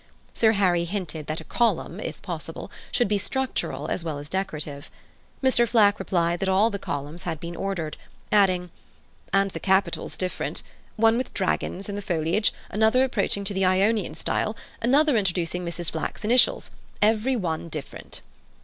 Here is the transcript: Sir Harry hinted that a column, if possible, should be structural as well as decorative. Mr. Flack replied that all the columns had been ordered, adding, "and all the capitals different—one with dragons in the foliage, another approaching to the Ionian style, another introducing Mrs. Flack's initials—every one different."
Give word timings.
Sir 0.33 0.53
Harry 0.53 0.85
hinted 0.85 1.27
that 1.27 1.41
a 1.41 1.43
column, 1.43 1.99
if 1.99 2.23
possible, 2.23 2.71
should 2.91 3.07
be 3.07 3.19
structural 3.19 3.87
as 3.87 4.03
well 4.03 4.17
as 4.17 4.29
decorative. 4.29 4.89
Mr. 5.43 5.67
Flack 5.67 5.99
replied 5.99 6.39
that 6.39 6.49
all 6.49 6.71
the 6.71 6.79
columns 6.79 7.21
had 7.21 7.39
been 7.39 7.55
ordered, 7.55 7.97
adding, 8.31 8.71
"and 9.31 9.51
all 9.51 9.53
the 9.53 9.59
capitals 9.59 10.17
different—one 10.17 11.17
with 11.19 11.35
dragons 11.35 11.87
in 11.87 11.93
the 11.95 12.01
foliage, 12.01 12.51
another 12.71 13.03
approaching 13.03 13.43
to 13.43 13.53
the 13.53 13.63
Ionian 13.63 14.15
style, 14.15 14.55
another 14.81 15.15
introducing 15.17 15.63
Mrs. 15.63 15.91
Flack's 15.91 16.25
initials—every 16.25 17.35
one 17.35 17.69
different." 17.69 18.21